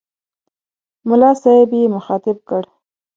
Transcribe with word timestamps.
ملا 1.07 1.31
صاحب 1.41 1.69
یې 1.79 1.93
مخاطب 1.95 2.37
کړ. 2.49 2.63